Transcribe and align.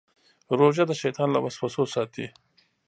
روژه 0.59 0.83
د 0.87 0.91
شیطان 1.01 1.29
له 1.33 1.39
وسوسو 1.45 1.83
ساتي. 1.93 2.25